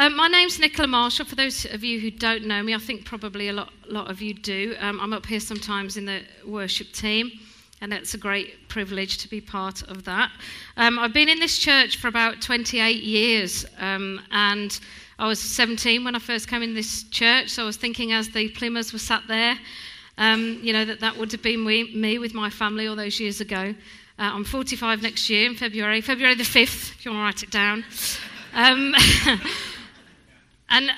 [0.00, 1.26] Um, my name's Nicola Marshall.
[1.26, 4.22] For those of you who don't know me, I think probably a lot, lot of
[4.22, 4.74] you do.
[4.80, 7.30] Um, I'm up here sometimes in the worship team,
[7.82, 10.30] and it's a great privilege to be part of that.
[10.78, 14.80] Um, I've been in this church for about 28 years, um, and
[15.18, 18.30] I was 17 when I first came in this church, so I was thinking as
[18.30, 19.58] the Plymouths were sat there,
[20.16, 23.20] um, you know, that that would have been me, me with my family all those
[23.20, 23.74] years ago.
[24.18, 27.42] Uh, I'm 45 next year in February, February the 5th, if you want to write
[27.42, 27.84] it down.
[30.70, 30.90] And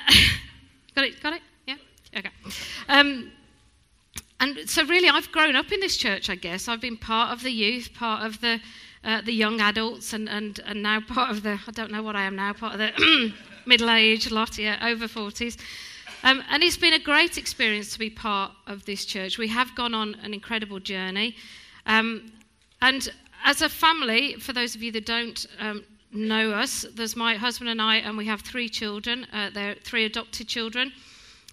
[0.94, 1.22] got it?
[1.22, 1.42] Got it?
[1.66, 1.76] Yeah?
[2.16, 2.30] Okay.
[2.88, 3.32] Um,
[4.40, 6.68] and so, really, I've grown up in this church, I guess.
[6.68, 8.60] I've been part of the youth, part of the,
[9.04, 12.16] uh, the young adults, and, and, and now part of the, I don't know what
[12.16, 13.32] I am now, part of the
[13.66, 15.58] middle aged lot, yeah, over 40s.
[16.24, 19.38] Um, and it's been a great experience to be part of this church.
[19.38, 21.36] We have gone on an incredible journey.
[21.86, 22.32] Um,
[22.80, 23.08] and
[23.44, 27.70] as a family, for those of you that don't um, know us, there's my husband
[27.70, 29.26] and I, and we have three children.
[29.32, 30.92] Uh, they're three adopted children.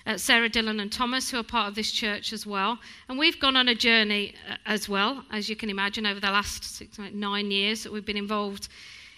[0.06, 2.80] Uh, Sarah, Dylan, and Thomas, who are part of this church as well.
[3.08, 6.32] And we've gone on a journey uh, as well, as you can imagine, over the
[6.32, 8.70] last six, nine years that we've been involved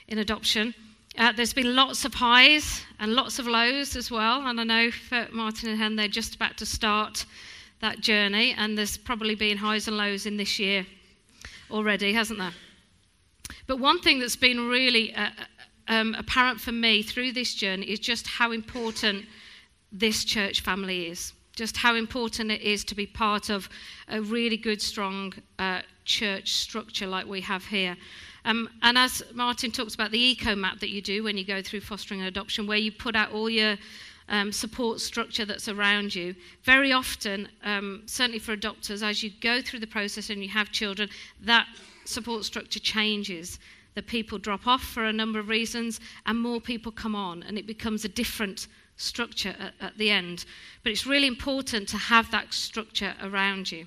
[0.08, 0.74] in adoption.
[1.18, 4.46] Uh, there's been lots of highs and lots of lows as well.
[4.46, 7.26] And I know for Martin and Hen, they're just about to start
[7.80, 8.54] that journey.
[8.58, 10.86] And there's probably been highs and lows in this year
[11.70, 12.54] already, hasn't there?
[13.68, 15.30] But one thing that's been really uh,
[15.88, 19.26] uh, um, apparent for me through this journey is just how important
[19.92, 21.34] this church family is.
[21.56, 23.70] Just how important it is to be part of
[24.08, 27.98] a really good, strong uh, church structure like we have here.
[28.46, 31.62] Um, and as Martin talks about the eco map that you do when you go
[31.62, 33.78] through fostering and adoption, where you put out all your
[34.32, 36.34] um, support structure that's around you.
[36.64, 40.72] Very often, um, certainly for adopters, as you go through the process and you have
[40.72, 41.10] children,
[41.42, 41.68] that
[42.06, 43.60] support structure changes.
[43.94, 47.58] The people drop off for a number of reasons, and more people come on, and
[47.58, 50.46] it becomes a different structure at, at the end.
[50.82, 53.86] But it's really important to have that structure around you.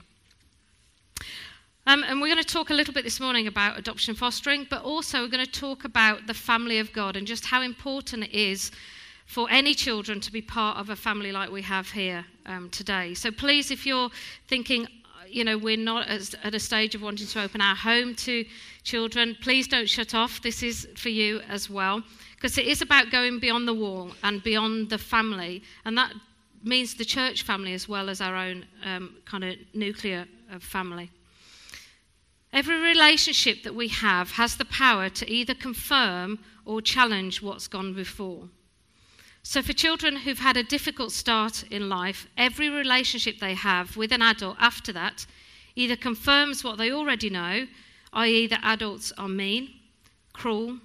[1.87, 4.83] Um, and we're going to talk a little bit this morning about adoption fostering, but
[4.83, 8.33] also we're going to talk about the family of God and just how important it
[8.33, 8.71] is
[9.27, 13.15] for any children to be part of a family like we have here um, today.
[13.15, 14.11] So please, if you're
[14.49, 14.87] thinking,
[15.29, 18.45] you know, we're not at a stage of wanting to open our home to
[18.83, 20.43] children, please don't shut off.
[20.43, 22.03] This is for you as well,
[22.37, 26.13] because it is about going beyond the wall and beyond the family, and that
[26.63, 30.27] means the church family as well as our own um, kind of nuclear
[30.61, 31.11] family.
[32.53, 37.95] Every relationship that we have has the power to either confirm or challenge what's gone
[37.95, 38.49] before.
[39.47, 44.11] So, for children who've had a difficult start in life, every relationship they have with
[44.11, 45.27] an adult after that
[45.77, 47.67] either confirms what they already know,
[48.15, 49.69] i.e., that adults are mean,
[50.33, 50.79] cruel,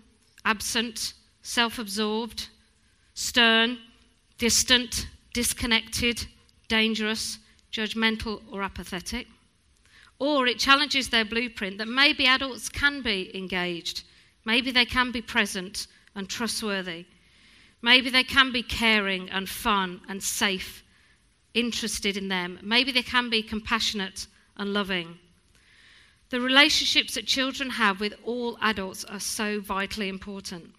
[0.44, 2.50] absent, self absorbed,
[3.14, 3.78] stern,
[4.38, 6.28] distant, disconnected,
[6.68, 7.40] dangerous,
[7.72, 9.28] judgmental, or apathetic.
[10.20, 14.04] Or it challenges their blueprint that maybe adults can be engaged,
[14.44, 17.06] maybe they can be present and trustworthy
[17.82, 20.84] Maybe they can be caring and fun and safe,
[21.54, 22.60] interested in them.
[22.62, 25.18] Maybe they can be compassionate and loving.
[26.30, 30.74] The relationships that children have with all adults are so vitally important.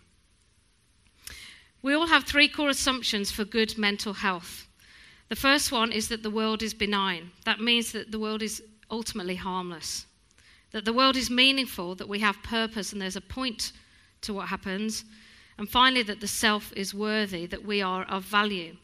[1.82, 4.68] We all have three core assumptions for good mental health.
[5.28, 7.30] The first one is that the world is benign.
[7.44, 10.06] That means that the world is ultimately harmless,
[10.72, 13.72] that the world is meaningful, that we have purpose and there's a point
[14.22, 15.04] to what happens,
[15.60, 18.76] and finally, that the self is worthy, that we are of value.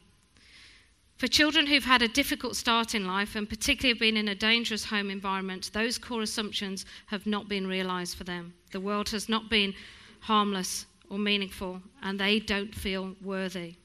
[1.17, 4.35] For children who've had a difficult start in life and particularly have been in a
[4.35, 8.53] dangerous home environment, those core assumptions have not been realized for them.
[8.73, 9.73] The world has not been
[10.19, 13.77] harmless or meaningful, and they don't feel worthy.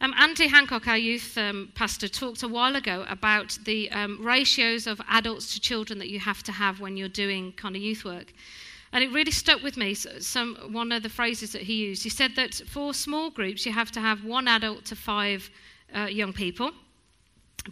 [0.00, 4.86] Um, Andy Hancock, our youth um, pastor, talked a while ago about the um, ratios
[4.86, 8.04] of adults to children that you have to have when you're doing kind of youth
[8.04, 8.32] work.
[8.92, 12.02] And it really stuck with me, some, one of the phrases that he used.
[12.02, 15.48] He said that for small groups, you have to have one adult to five
[15.94, 16.72] uh, young people.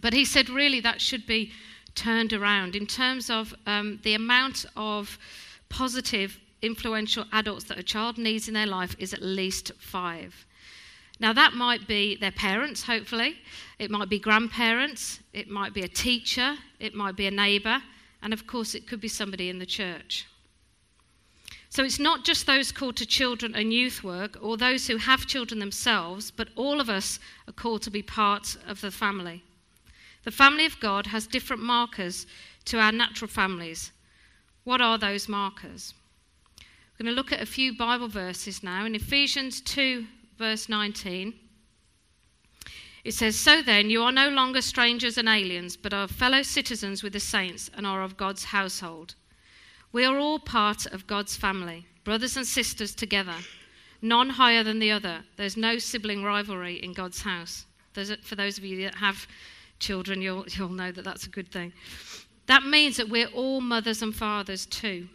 [0.01, 1.51] But he said, really, that should be
[1.95, 5.17] turned around in terms of um, the amount of
[5.67, 10.45] positive, influential adults that a child needs in their life is at least five.
[11.19, 13.35] Now, that might be their parents, hopefully.
[13.77, 15.19] It might be grandparents.
[15.33, 16.55] It might be a teacher.
[16.79, 17.81] It might be a neighbour.
[18.21, 20.27] And of course, it could be somebody in the church.
[21.69, 25.27] So it's not just those called to children and youth work or those who have
[25.27, 29.43] children themselves, but all of us are called to be part of the family.
[30.23, 32.25] The family of God has different markers
[32.65, 33.91] to our natural families.
[34.63, 35.93] What are those markers?
[36.99, 38.85] We're going to look at a few Bible verses now.
[38.85, 40.05] In Ephesians 2,
[40.37, 41.33] verse 19,
[43.03, 47.01] it says, So then, you are no longer strangers and aliens, but are fellow citizens
[47.01, 49.15] with the saints and are of God's household.
[49.91, 53.35] We are all part of God's family, brothers and sisters together,
[54.01, 55.23] none higher than the other.
[55.35, 57.65] There's no sibling rivalry in God's house.
[57.93, 59.27] For those of you that have
[59.79, 61.73] children, you'll, you'll know that that's a good thing.
[62.45, 65.07] That means that we're all mothers and fathers too.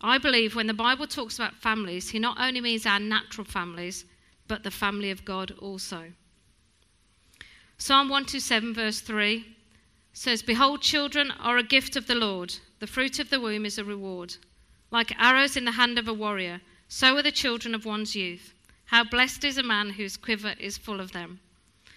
[0.00, 4.04] I believe when the Bible talks about families, he not only means our natural families,
[4.48, 6.12] but the family of God also.
[7.78, 9.46] Psalm 127, verse 3
[10.12, 12.54] says, Behold, children are a gift of the Lord.
[12.80, 14.36] The fruit of the womb is a reward.
[14.90, 18.52] Like arrows in the hand of a warrior, so are the children of one's youth.
[18.86, 21.40] How blessed is a man whose quiver is full of them.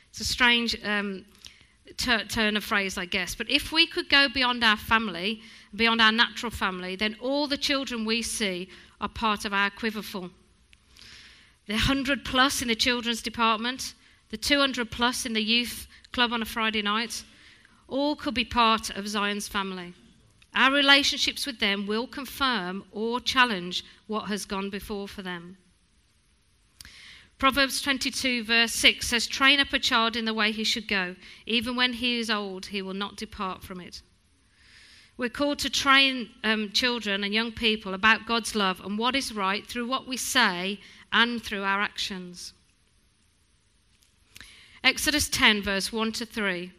[0.09, 1.25] It's a strange um,
[1.97, 3.35] turn of phrase, I guess.
[3.35, 5.41] But if we could go beyond our family,
[5.75, 8.69] beyond our natural family, then all the children we see
[9.01, 10.31] are part of our quiverful.
[11.67, 13.94] The 100 plus in the children's department,
[14.29, 17.23] the 200 plus in the youth club on a Friday night,
[17.88, 19.94] all could be part of Zion's family.
[20.54, 25.58] Our relationships with them will confirm or challenge what has gone before for them.
[27.38, 31.16] Proverbs 22, verse 6 says, Train up a child in the way he should go.
[31.46, 34.02] Even when he is old, he will not depart from it.
[35.18, 39.34] We're called to train um, children and young people about God's love and what is
[39.34, 40.80] right through what we say
[41.12, 42.54] and through our actions.
[44.84, 46.72] Exodus 10, verse 1 to 3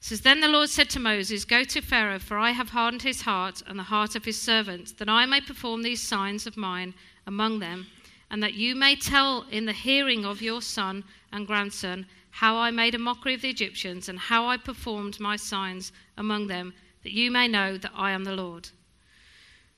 [0.00, 3.22] says, Then the Lord said to Moses, Go to Pharaoh, for I have hardened his
[3.22, 6.94] heart and the heart of his servants, that I may perform these signs of mine
[7.26, 7.86] among them,
[8.30, 12.70] and that you may tell in the hearing of your son and grandson how I
[12.70, 17.12] made a mockery of the Egyptians and how I performed my signs among them, that
[17.12, 18.68] you may know that I am the Lord.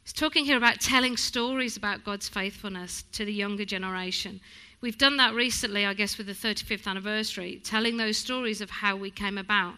[0.02, 4.40] He's talking here about telling stories about God's faithfulness to the younger generation.
[4.80, 8.96] We've done that recently, I guess, with the 35th anniversary, telling those stories of how
[8.96, 9.74] we came about.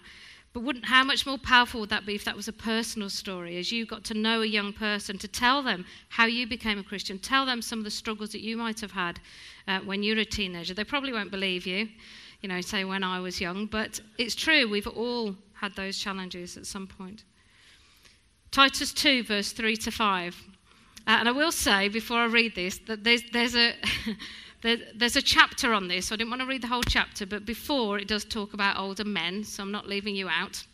[0.53, 3.57] But wouldn't, how much more powerful would that be if that was a personal story,
[3.59, 6.83] as you got to know a young person, to tell them how you became a
[6.83, 9.21] Christian, tell them some of the struggles that you might have had
[9.69, 10.75] uh, when you were a teenager.
[10.75, 11.89] They probably won't believe you,
[12.41, 16.57] you know, say when I was young, but it's true, we've all had those challenges
[16.57, 17.23] at some point.
[18.51, 20.37] Titus 2, verse 3 to 5.
[21.07, 23.75] Uh, and I will say, before I read this, that there's, there's a.
[24.63, 26.13] There, there's a chapter on this.
[26.13, 29.05] I didn't want to read the whole chapter, but before it does talk about older
[29.05, 30.65] men, so I'm not leaving you out.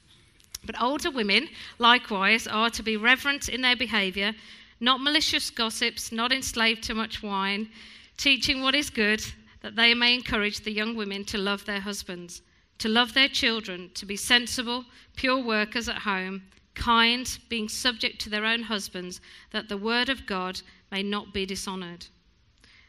[0.65, 1.49] But older women,
[1.79, 4.33] likewise, are to be reverent in their behaviour,
[4.81, 7.69] not malicious gossips, not enslaved to much wine,
[8.17, 9.23] teaching what is good,
[9.63, 12.43] that they may encourage the young women to love their husbands,
[12.79, 14.85] to love their children, to be sensible,
[15.15, 16.43] pure workers at home,
[16.75, 19.21] kind, being subject to their own husbands,
[19.53, 20.61] that the word of God
[20.91, 22.07] may not be dishonoured.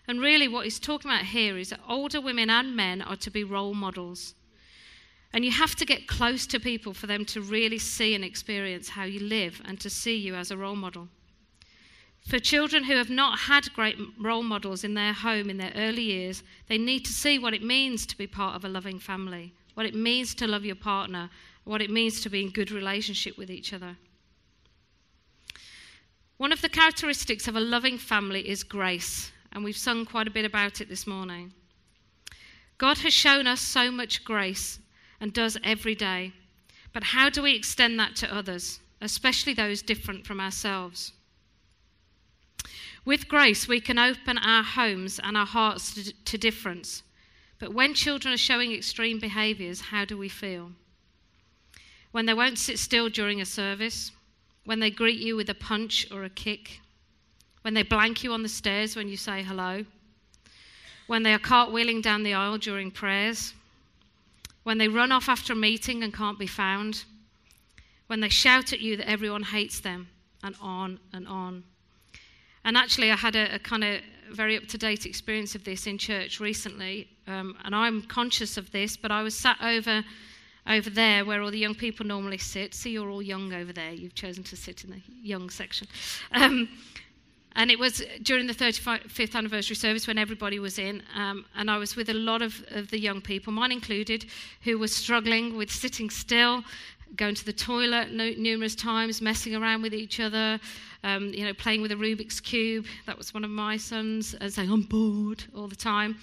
[0.08, 3.30] And really, what he's talking about here is that older women and men are to
[3.30, 4.36] be role models.
[5.34, 8.90] And you have to get close to people for them to really see and experience
[8.90, 11.10] how you live and to see you as a role model.
[12.26, 16.04] For children who have not had great role models in their home in their early
[16.04, 19.54] years, they need to see what it means to be part of a loving family,
[19.76, 21.30] what it means to love your partner,
[21.66, 23.98] what it means to be in good relationship with each other.
[26.38, 30.32] One of the characteristics of a loving family is grace and we've sung quite a
[30.32, 31.54] bit about it this morning.
[32.78, 34.80] God has shown us so much grace
[35.20, 36.34] and does every day.
[36.94, 41.12] But how do we extend that to others, especially those different from ourselves?
[43.06, 47.04] With grace, we can open our homes and our hearts to, to difference.
[47.60, 50.72] But when children are showing extreme behaviours, how do we feel?
[52.12, 54.12] When they won't sit still during a service,
[54.66, 56.82] when they greet you with a punch or a kick,
[57.68, 59.84] when they blank you on the stairs when you say hello,
[61.08, 63.54] when they are cartwheeling down the aisle during prayers,
[64.64, 67.04] when they run off after a meeting and can't be found,
[68.08, 70.08] when they shout at you that everyone hates them,
[70.44, 71.62] and on and on.
[72.64, 74.00] And actually, I had a, a kind of
[74.32, 78.72] very up to date experience of this in church recently, um, and I'm conscious of
[78.72, 80.06] this, but I was sat over.
[80.70, 82.74] Over there, where all the young people normally sit.
[82.74, 83.94] See, you're all young over there.
[83.94, 85.88] You've chosen to sit in the young section.
[86.34, 86.68] Um,
[87.58, 91.78] and it was during the 35th anniversary service when everybody was in, um, and I
[91.78, 94.28] was with a lot of, of the young people, mine included,
[94.62, 96.64] who were struggling with sitting still,
[97.16, 100.60] going to the toilet no, numerous times, messing around with each other,
[101.04, 102.86] um, you know, playing with a Rubik's cube.
[103.08, 106.18] That was one of my sons, and saying I'm bored all the time.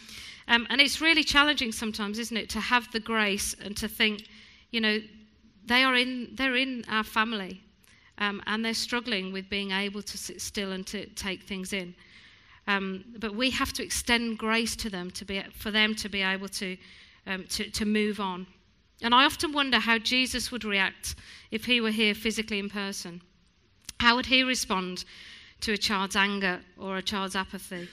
[0.47, 4.29] Um, and it's really challenging sometimes, isn't it, to have the grace and to think,
[4.71, 5.01] you know,
[5.67, 7.65] they are in, they're in our family.
[8.19, 11.95] Um, and they're struggling with being able to sit still and to take things in.
[12.67, 16.23] Um, but we have to extend grace to them to be, for them to be
[16.23, 16.77] able to,
[17.27, 18.47] um, to, to move on.
[19.03, 21.17] And I often wonder how Jesus would react
[21.51, 23.21] if he were here physically in person.
[24.01, 25.05] How would he respond
[25.61, 27.89] to a child's anger or a child's apathy?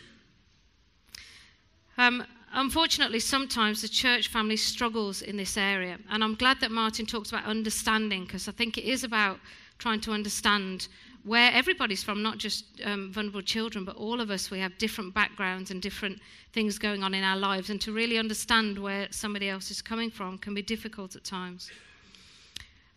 [1.98, 2.24] Um,
[2.54, 5.98] unfortunately, sometimes the church family struggles in this area.
[6.10, 9.40] And I'm glad that Martin talks about understanding because I think it is about
[9.82, 10.88] trying to understand
[11.24, 14.52] where everybody's from, not just um, vulnerable children, but all of us.
[14.52, 16.20] We have different backgrounds and different
[16.54, 17.70] things going on in our lives.
[17.70, 21.72] And to really understand where somebody else is coming from can be difficult at times.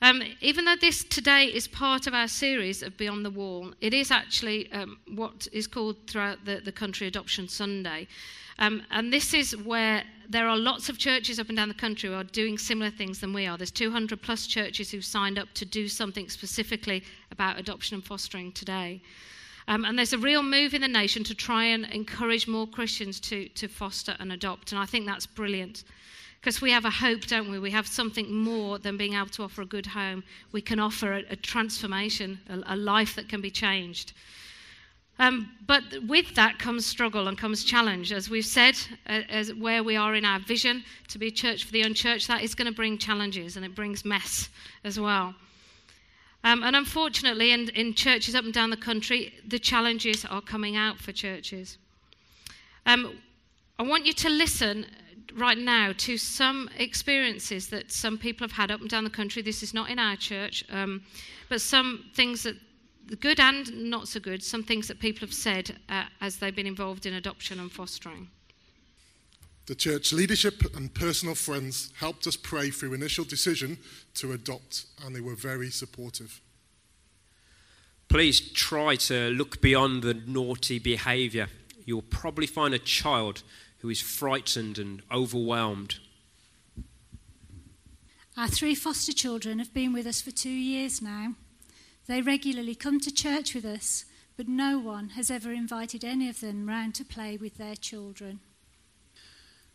[0.05, 3.95] Um, even though this today is part of our series of Beyond the Wall, it
[3.95, 8.07] is actually um, what is called throughout the, the country Adoption Sunday.
[8.59, 12.11] Um, and this is where there are lots of churches up and down the country
[12.11, 13.57] who are doing similar things than we are.
[13.57, 18.53] There's 200 plus churches who've signed up to do something specifically about adoption and fostering
[18.53, 19.01] today.
[19.69, 23.21] Um, and there's a real move in the nation to try and encourage more Christians
[23.21, 24.71] to, to foster and adopt.
[24.71, 25.83] And I think that's brilliant.
[26.45, 27.59] Because we have a hope, don't we?
[27.59, 30.23] We have something more than being able to offer a good home.
[30.53, 34.13] We can offer a, a transformation, a, a life that can be changed.
[35.19, 38.13] Um, but with that comes struggle and comes challenge.
[38.13, 41.73] As we've said, as where we are in our vision to be a church for
[41.73, 44.51] the unchurched, that is going to bring challenges and it brings mess
[44.85, 45.35] as well.
[46.43, 50.77] Um, and unfortunately, in, in, churches up and down the country, the challenges are coming
[50.77, 51.79] out for churches.
[52.85, 53.19] Um,
[53.79, 54.85] I want you to listen
[55.35, 59.43] right now to some experiences that some people have had up and down the country.
[59.43, 61.03] This is not in our church, um,
[61.49, 62.57] but some things that
[63.21, 66.67] good and not so good, some things that people have said uh, as they've been
[66.67, 68.29] involved in adoption and fostering.
[69.67, 73.79] The church leadership and personal friends helped us pray through initial decision
[74.15, 76.41] to adopt, and they were very supportive.
[78.09, 81.49] Please try to look beyond the naughty behaviour.
[81.87, 83.43] You'll probably find a child
[83.85, 85.97] who is frightened and overwhelmed.
[88.35, 91.35] Our three foster children have been with us for two years now.
[92.07, 94.07] They regularly come to church with us,
[94.39, 98.41] but no one has ever invited any of them round to play with their children.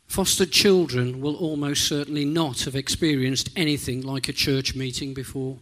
[0.08, 5.60] Fostered children will almost certainly not have experienced anything like a church meeting before.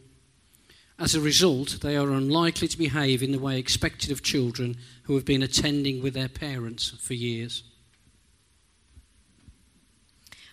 [0.98, 5.16] As a result, they are unlikely to behave in the way expected of children who
[5.16, 7.64] have been attending with their parents for years.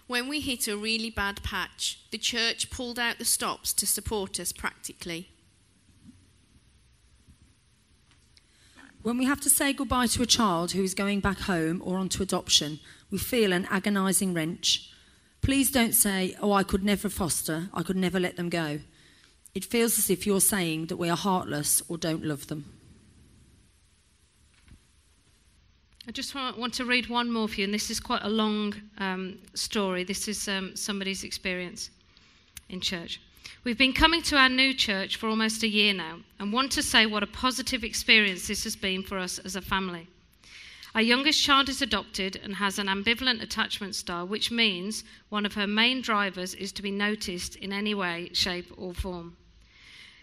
[0.07, 4.39] When we hit a really bad patch, the church pulled out the stops to support
[4.39, 5.31] us practically.
[9.03, 11.99] When we have to say goodbye to a child who is going back home or
[11.99, 12.81] onto adoption,
[13.11, 14.91] we feel an agonising wrench.
[15.41, 18.81] Please don't say, Oh, I could never foster, I could never let them go.
[19.55, 22.74] It feels as if you're saying that we are heartless or don't love them.
[26.07, 28.75] I just want to read one more for you, and this is quite a long
[28.99, 30.05] um, story.
[30.05, 31.89] This is um, somebody's experience
[32.69, 33.23] in church.
[33.65, 36.83] We've been coming to our new church for almost a year now and want to
[36.83, 40.07] say what a positive experience this has been for us as a family.
[40.95, 45.55] Our youngest child is adopted and has an ambivalent attachment style, which means one of
[45.55, 49.39] her main drivers is to be noticed in any way, shape, or form.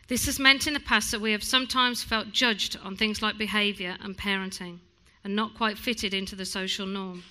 [0.10, 3.40] This has meant in the past that we have sometimes felt judged on things like
[3.40, 4.78] behaviour and parenting
[5.24, 7.24] and not quite fitted into the social norm.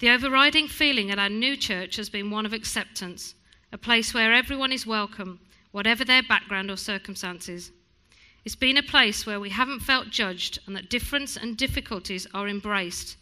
[0.00, 3.34] The overriding feeling at our new church has been one of acceptance
[3.72, 5.40] a place where everyone is welcome,
[5.72, 7.72] whatever their background or circumstances.
[8.44, 12.46] It's been a place where we haven't felt judged and that difference and difficulties are
[12.46, 13.16] embraced,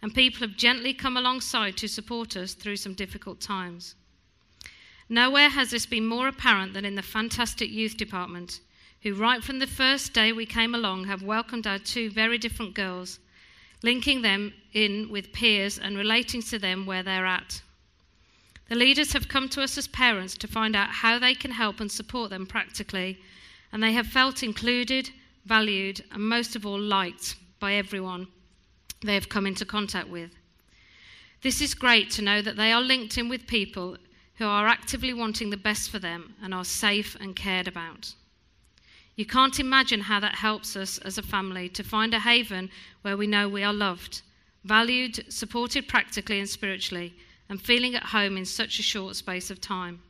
[0.00, 3.96] and people have gently come alongside to support us through some difficult times.
[5.08, 8.60] Nowhere has this been more apparent than in the fantastic youth department,
[9.02, 12.74] who, right from the first day we came along, have welcomed our two very different
[12.74, 13.18] girls,
[13.82, 17.62] linking them in with peers and relating to them where they're at.
[18.68, 21.80] The leaders have come to us as parents to find out how they can help
[21.80, 23.18] and support them practically,
[23.72, 25.10] and they have felt included,
[25.44, 28.26] valued, and most of all liked by everyone
[29.02, 30.30] they have come into contact with.
[31.42, 33.98] This is great to know that they are linked in with people
[34.36, 38.14] who are actively wanting the best for them and are safe and cared about.
[39.16, 42.70] You can't imagine how that helps us as a family to find a haven
[43.00, 44.20] where we know we are loved,
[44.64, 47.14] valued, supported practically and spiritually,
[47.48, 50.02] and feeling at home in such a short space of time.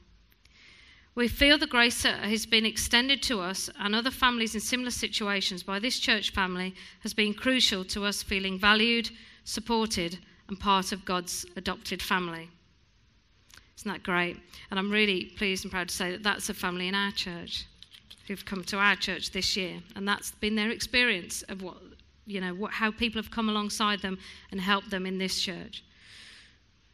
[1.15, 4.91] We feel the grace that has been extended to us and other families in similar
[4.91, 9.11] situations by this church family has been crucial to us feeling valued,
[9.45, 12.51] supported, and part of God's adopted family.
[13.79, 14.37] Isn't that great?
[14.71, 17.67] And I'm really pleased and proud to say that that's a family in our church
[18.27, 21.77] who've come to our church this year, and that's been their experience of what
[22.27, 24.19] you know, what, how people have come alongside them
[24.51, 25.85] and helped them in this church.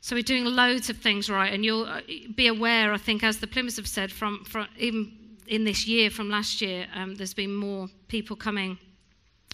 [0.00, 2.02] So we're doing loads of things right, and you'll uh,
[2.36, 5.12] be aware, I think, as the Plymouths have said, from, from even
[5.46, 8.78] in this year, from last year, um, there's been more people coming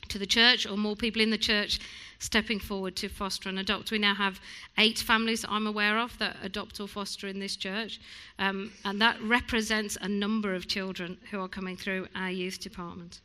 [0.08, 1.80] to the church or more people in the church
[2.18, 3.90] stepping forward to foster and adopt.
[3.90, 4.40] We now have
[4.76, 8.00] eight families I'm aware of that adopt or foster in this church,
[8.38, 13.20] um, and that represents a number of children who are coming through our youth department.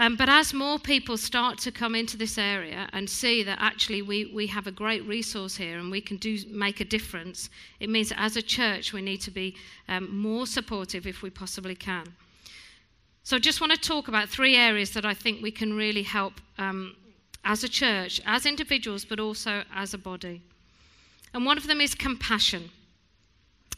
[0.00, 4.00] Um, but as more people start to come into this area and see that actually
[4.00, 7.90] we, we have a great resource here and we can do make a difference, it
[7.90, 9.56] means as a church we need to be
[9.88, 12.06] um, more supportive if we possibly can.
[13.24, 16.02] So I just want to talk about three areas that I think we can really
[16.02, 16.96] help um,
[17.44, 20.42] as a church, as individuals, but also as a body.
[21.32, 22.70] And one of them is compassion.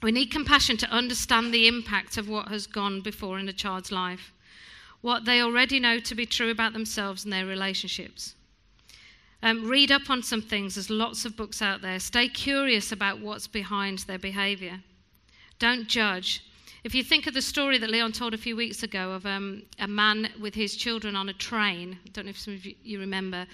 [0.02, 3.92] We need compassion to understand the impact of what has gone before in a child's
[3.92, 4.32] life,
[5.00, 8.34] what they already know to be true about themselves and their relationships.
[9.44, 11.98] Um, read up on some things, there's lots of books out there.
[11.98, 14.80] Stay curious about what's behind their behaviour.
[15.58, 16.42] Don't judge.
[16.84, 19.62] If you think of the story that Leon told a few weeks ago of um,
[19.78, 22.98] a man with his children on a train, I don't know if some of you
[22.98, 23.46] remember.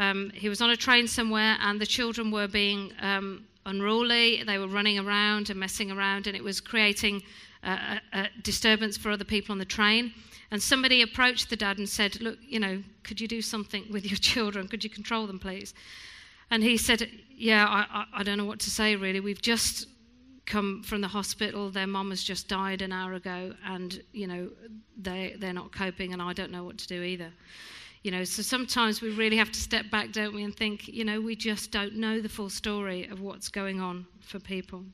[0.00, 4.42] Um, he was on a train somewhere, and the children were being um, unruly.
[4.42, 7.22] They were running around and messing around, and it was creating
[7.62, 10.12] a, a disturbance for other people on the train.
[10.50, 14.04] And somebody approached the dad and said, Look, you know, could you do something with
[14.04, 14.66] your children?
[14.66, 15.72] Could you control them, please?
[16.50, 19.20] And he said, Yeah, I, I, I don't know what to say, really.
[19.20, 19.86] We've just
[20.46, 21.70] come from the hospital.
[21.70, 24.50] Their mum has just died an hour ago, and you know
[24.96, 27.32] they they're not coping, and I don't know what to do either.
[28.02, 31.04] You know, so sometimes we really have to step back, don't we, and think, you
[31.04, 34.84] know, we just don't know the full story of what's going on for people.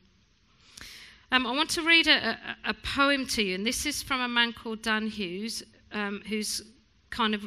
[1.31, 4.23] Um, I want to read a, a, a, poem to you, and this is from
[4.23, 6.63] a man called Dan Hughes, um, who's
[7.11, 7.45] kind of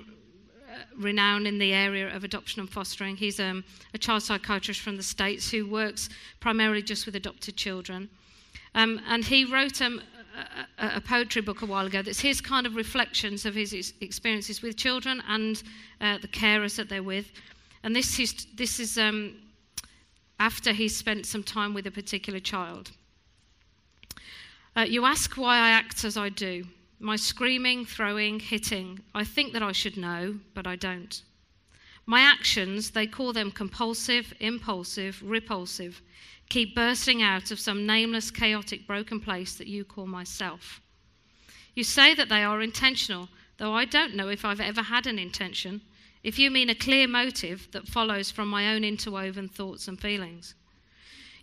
[0.98, 3.16] renowned in the area of adoption and fostering.
[3.16, 3.64] He's um,
[3.94, 8.10] a child psychiatrist from the States who works primarily just with adopted children.
[8.74, 10.02] Um, and he wrote um,
[10.78, 14.62] a, a, poetry book a while ago that's his kind of reflections of his experiences
[14.62, 15.64] with children and
[16.02, 17.32] uh, the carers that they're with.
[17.84, 19.36] And this is, this is um,
[20.40, 22.92] after he spent some time with a particular child.
[24.76, 26.66] Uh, you ask why I act as I do.
[27.00, 31.22] My screaming, throwing, hitting, I think that I should know, but I don't.
[32.06, 36.02] My actions, they call them compulsive, impulsive, repulsive,
[36.50, 40.82] keep bursting out of some nameless, chaotic, broken place that you call myself.
[41.74, 45.20] You say that they are intentional, though I don't know if I've ever had an
[45.20, 45.82] intention,
[46.24, 50.56] if you mean a clear motive that follows from my own interwoven thoughts and feelings.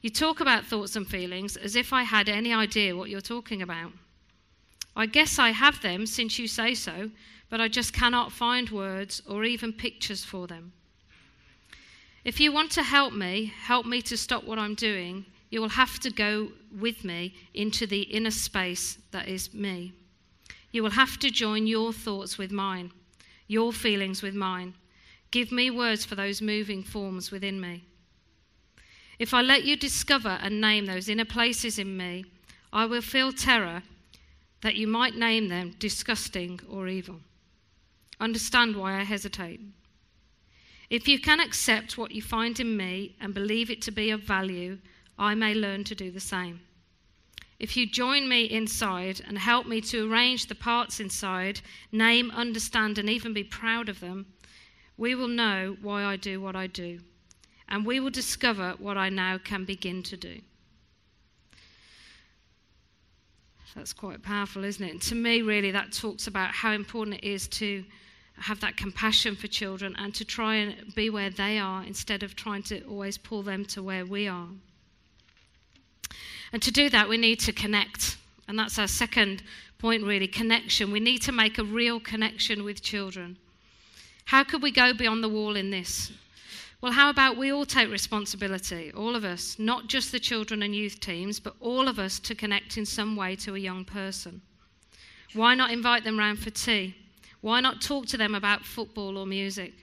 [0.00, 3.62] You talk about thoughts and feelings as if I had any idea what you're talking
[3.62, 3.92] about.
[4.94, 7.10] I guess I have them since you say so,
[7.48, 10.72] but I just cannot find words or even pictures for them.
[12.24, 15.70] If you want to help me, help me to stop what I'm doing, you will
[15.70, 19.92] have to go with me into the inner space that is me.
[20.70, 22.92] You will have to join your thoughts with mine,
[23.48, 24.74] your feelings with mine.
[25.30, 27.84] Give me words for those moving forms within me.
[29.18, 32.24] If I let you discover and name those inner places in me,
[32.72, 33.82] I will feel terror
[34.62, 37.20] that you might name them disgusting or evil.
[38.18, 39.60] Understand why I hesitate.
[40.88, 44.22] If you can accept what you find in me and believe it to be of
[44.22, 44.78] value,
[45.18, 46.60] I may learn to do the same.
[47.58, 51.60] If you join me inside and help me to arrange the parts inside,
[51.92, 54.26] name, understand, and even be proud of them,
[54.96, 57.00] we will know why I do what I do,
[57.68, 60.40] and we will discover what I now can begin to do.
[63.74, 64.90] That's quite powerful, isn't it?
[64.90, 67.84] And to me, really, that talks about how important it is to
[68.36, 72.34] have that compassion for children and to try and be where they are instead of
[72.36, 74.48] trying to always pull them to where we are.
[76.52, 78.16] And to do that, we need to connect.
[78.46, 79.42] And that's our second
[79.78, 80.92] point, really connection.
[80.92, 83.38] We need to make a real connection with children.
[84.26, 86.12] How could we go beyond the wall in this?
[86.82, 90.74] Well, how about we all take responsibility, all of us, not just the children and
[90.74, 94.42] youth teams, but all of us to connect in some way to a young person?
[95.32, 96.96] Why not invite them round for tea?
[97.40, 99.74] Why not talk to them about football or music?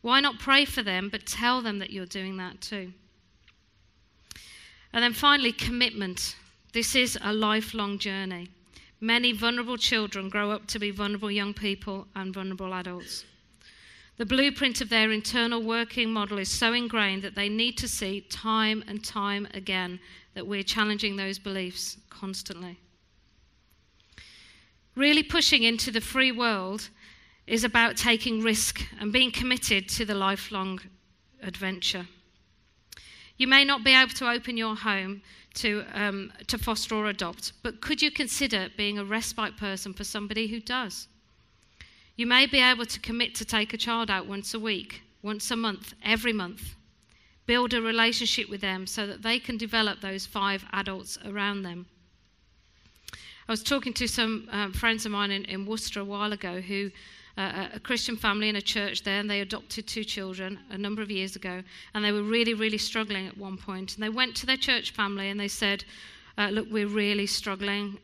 [0.00, 2.94] Why not pray for them, but tell them that you're doing that too?
[4.94, 6.34] And then finally, commitment.
[6.72, 8.48] This is a lifelong journey.
[9.02, 13.26] Many vulnerable children grow up to be vulnerable young people and vulnerable adults.
[14.18, 18.20] The blueprint of their internal working model is so ingrained that they need to see
[18.22, 20.00] time and time again
[20.34, 22.80] that we're challenging those beliefs constantly.
[24.96, 26.90] Really pushing into the free world
[27.46, 30.80] is about taking risk and being committed to the lifelong
[31.40, 32.08] adventure.
[33.36, 35.22] You may not be able to open your home
[35.54, 40.02] to, um, to foster or adopt, but could you consider being a respite person for
[40.02, 41.06] somebody who does?
[42.18, 45.52] You may be able to commit to take a child out once a week, once
[45.52, 46.74] a month, every month.
[47.46, 51.86] Build a relationship with them so that they can develop those five adults around them.
[53.12, 56.60] I was talking to some um, friends of mine in, in Worcester a while ago
[56.60, 56.90] who
[57.36, 61.02] uh, a Christian family in a church there, and they adopted two children a number
[61.02, 61.62] of years ago,
[61.94, 63.94] and they were really, really struggling at one point.
[63.94, 65.84] And they went to their church family and they said,
[66.38, 67.98] uh, "Look, we're really struggling.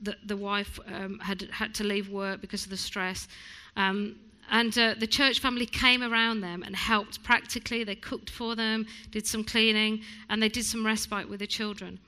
[0.00, 3.28] The, the wife um, had had to leave work because of the stress."
[3.76, 4.16] Um,
[4.50, 7.82] and uh, the church family came around them and helped practically.
[7.82, 11.98] They cooked for them, did some cleaning, and they did some respite with the children.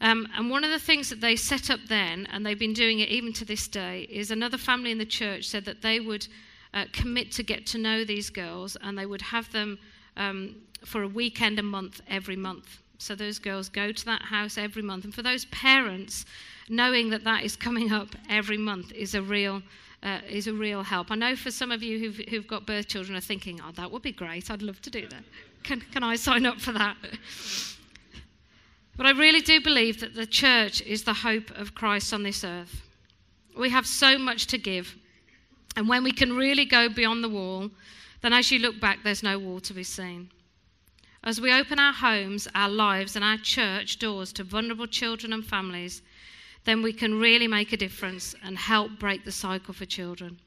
[0.00, 3.00] Um, and one of the things that they set up then, and they've been doing
[3.00, 6.26] it even to this day, is another family in the church said that they would
[6.72, 9.78] uh, commit to get to know these girls and they would have them
[10.16, 12.78] um, for a weekend a month every month.
[13.00, 15.04] So those girls go to that house every month.
[15.04, 16.26] And for those parents,
[16.68, 19.62] knowing that that is coming up every month is a real.
[20.02, 21.10] Uh, is a real help.
[21.10, 23.90] I know for some of you who've, who've got birth children are thinking, oh, that
[23.90, 24.50] would be great.
[24.50, 25.22] I'd love to do that.
[25.62, 26.96] Can, can I sign up for that?
[29.00, 32.44] But I really do believe that the church is the hope of Christ on this
[32.44, 32.82] earth.
[33.56, 34.94] We have so much to give.
[35.74, 37.70] And when we can really go beyond the wall,
[38.20, 40.28] then as you look back, there's no wall to be seen.
[41.22, 45.44] As we open our homes, our lives, and our church doors to vulnerable children and
[45.44, 46.02] families,
[46.64, 50.38] then we can really make a difference and help break the cycle for children.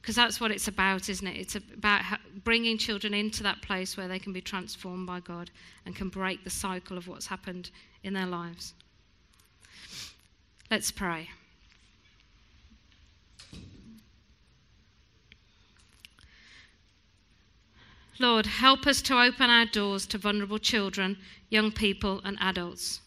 [0.00, 1.36] Because that's what it's about, isn't it?
[1.36, 2.02] It's about
[2.44, 5.50] bringing children into that place where they can be transformed by God
[5.84, 7.70] and can break the cycle of what's happened
[8.02, 8.74] in their lives.
[10.70, 11.28] Let's pray.
[18.20, 21.16] Lord, help us to open our doors to vulnerable children,
[21.48, 23.00] young people, and adults.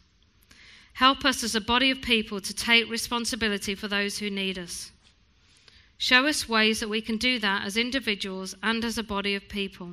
[0.94, 4.92] Help us as a body of people to take responsibility for those who need us.
[6.00, 9.48] Show us ways that we can do that as individuals and as a body of
[9.48, 9.92] people.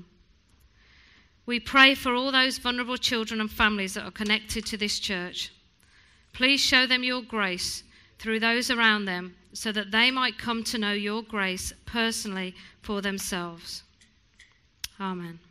[1.45, 5.53] We pray for all those vulnerable children and families that are connected to this church.
[6.33, 7.83] Please show them your grace
[8.19, 13.03] through those around them so that they might come to know your grace personally for
[13.03, 13.83] themselves.
[15.01, 15.50] Amen.